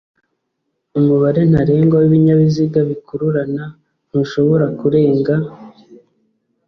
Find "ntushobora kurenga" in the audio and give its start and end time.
4.07-5.33